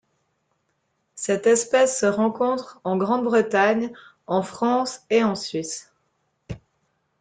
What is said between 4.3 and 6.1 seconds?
France et en Suisse.